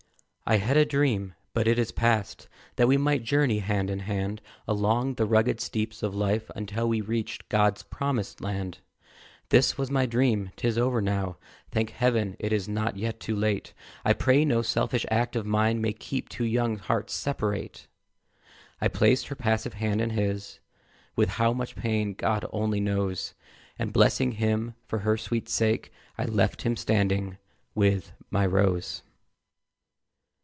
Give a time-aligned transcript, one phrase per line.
[0.43, 4.41] "I had a dream, but it is passed, That we might journey, hand in hand
[4.67, 8.79] Along the rugged steeps of life, Until we reached God's promised land.
[9.47, 11.37] "This was my dream; 'tis over now;
[11.69, 13.71] Thank Heaven, it is not yet too late!
[14.03, 17.87] I pray no selfish act of mine May keep two young hearts separate."
[18.81, 20.59] I placed her passive hand in his
[21.15, 23.35] With how much pain God only knows
[23.79, 27.37] And blessing him for her sweet sake, I left him standing
[27.73, 29.01] with my Rose!